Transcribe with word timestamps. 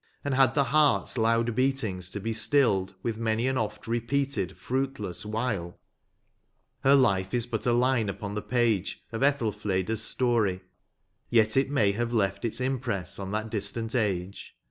And 0.25 0.33
had 0.33 0.55
the 0.55 0.63
heart's 0.63 1.15
loud 1.15 1.53
beatings 1.53 2.09
to 2.09 2.19
be 2.19 2.33
stilled 2.33 2.95
With 3.03 3.19
many 3.19 3.45
an 3.47 3.55
oft 3.55 3.85
repeated 3.85 4.57
fruitless 4.57 5.27
wile? 5.27 5.77
Her 6.79 6.95
life 6.95 7.35
is 7.35 7.45
but 7.45 7.67
a 7.67 7.71
line 7.71 8.09
upon 8.09 8.33
the 8.33 8.41
page 8.41 9.03
Of 9.11 9.21
Ethelfleda 9.21 9.91
s 9.91 10.01
story, 10.01 10.61
yet 11.29 11.55
it 11.55 11.69
may 11.69 11.91
Have 11.91 12.13
left 12.13 12.43
its 12.45 12.59
impress 12.59 13.19
on 13.19 13.29
that 13.33 13.51
distant 13.51 13.93
age. 13.93 14.55